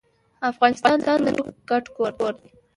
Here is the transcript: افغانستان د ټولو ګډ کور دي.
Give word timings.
افغانستان 0.51 0.97
د 1.05 1.07
ټولو 1.17 1.43
ګډ 1.69 1.83
کور 1.95 2.11
دي. 2.39 2.49